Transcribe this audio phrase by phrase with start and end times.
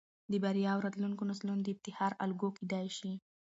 [0.31, 3.11] د بريا او راتلونکو نسلونه د افتخار الګو کېدى شي.